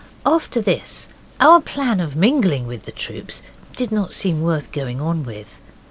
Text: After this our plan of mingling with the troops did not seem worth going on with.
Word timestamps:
After 0.25 0.63
this 0.63 1.07
our 1.39 1.61
plan 1.61 1.99
of 1.99 2.15
mingling 2.15 2.65
with 2.65 2.85
the 2.85 2.91
troops 2.91 3.43
did 3.75 3.91
not 3.91 4.13
seem 4.13 4.41
worth 4.41 4.71
going 4.71 4.99
on 4.99 5.23
with. 5.23 5.59